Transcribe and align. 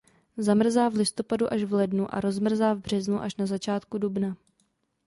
Zamrzá 0.37 0.89
v 0.89 0.93
listopadu 0.95 1.53
až 1.53 1.63
v 1.63 1.73
lednu 1.73 2.15
a 2.15 2.21
rozmrzá 2.21 2.73
v 2.73 2.79
březnu 2.79 3.21
až 3.21 3.35
na 3.35 3.45
začátku 3.45 3.97
dubna. 3.97 4.35